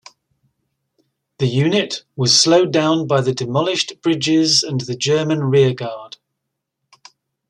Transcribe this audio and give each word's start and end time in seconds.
The 1.37 1.45
unit 1.45 2.05
was 2.15 2.41
slowed 2.41 2.73
down 2.73 3.05
by 3.05 3.21
the 3.21 3.35
demolished 3.35 4.01
bridges 4.01 4.63
and 4.63 4.81
the 4.81 4.95
German 4.97 5.43
rear 5.43 5.75
guard. 5.75 6.17